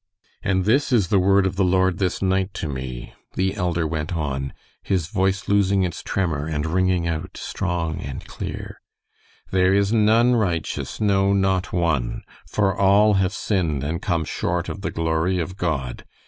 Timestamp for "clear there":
8.25-9.75